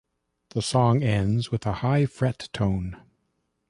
The 0.55 0.63
song 0.63 1.03
ends 1.03 1.51
with 1.51 1.63
a 1.67 1.73
high 1.85 2.07
fret 2.07 2.49
tone. 2.53 2.99